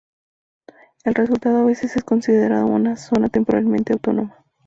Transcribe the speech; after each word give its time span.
El 1.03 1.13
resultado 1.13 1.59
a 1.59 1.63
veces 1.65 1.95
es 1.95 2.03
considerado 2.03 2.65
una 2.65 2.97
zona 2.97 3.29
temporalmente 3.29 3.93
autónoma. 3.93 4.43